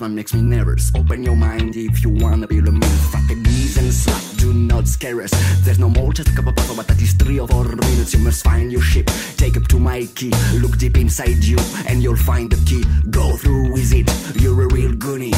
one 0.00 0.14
makes 0.14 0.34
me 0.34 0.42
nervous. 0.42 0.90
Open 0.94 1.22
your 1.22 1.36
mind 1.36 1.76
if 1.76 2.02
you 2.02 2.10
wanna 2.10 2.46
be 2.46 2.60
the 2.60 2.72
moon. 2.72 2.98
Fucking 3.12 3.42
knees 3.42 3.76
and 3.78 3.92
slap, 3.92 4.22
do 4.36 4.52
not 4.52 4.86
scare 4.86 5.22
us. 5.22 5.30
There's 5.64 5.78
no 5.78 5.88
more, 5.88 6.12
just 6.12 6.28
a 6.28 6.32
couple 6.32 6.50
of 6.50 6.76
but 6.76 6.90
at 6.90 6.98
least 6.98 7.18
three 7.18 7.38
or 7.38 7.48
four 7.48 7.64
minutes. 7.64 8.12
You 8.12 8.20
must 8.20 8.44
find 8.44 8.70
your 8.70 8.82
ship. 8.82 9.10
Take 9.36 9.56
up 9.56 9.68
to 9.68 9.78
my 9.78 10.06
key, 10.14 10.32
look 10.60 10.76
deep 10.78 10.96
inside 10.96 11.42
you, 11.44 11.58
and 11.88 12.02
you'll 12.02 12.16
find 12.16 12.50
the 12.50 12.62
key. 12.68 12.84
Go 13.10 13.36
through 13.36 13.72
with 13.72 13.92
it, 13.92 14.08
you're 14.40 14.62
a 14.62 14.68
real 14.74 14.92
goonie. 14.92 15.34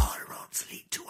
All 0.00 0.16
roads 0.28 0.64
lead 0.70 0.84
to 0.92 1.02